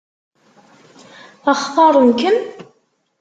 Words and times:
Xtaṛen-kem? 1.61 2.37